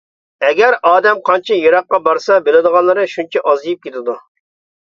[0.45, 4.21] ئەگەر ئادەم قانچە يىراققا بارسا، بىلىدىغانلىرى شۇنچە ئازىيىپ كېتىدۇ.